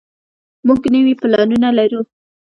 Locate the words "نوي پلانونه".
0.93-1.69